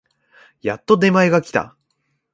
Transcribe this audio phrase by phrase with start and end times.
[0.63, 1.77] やっと出前が来た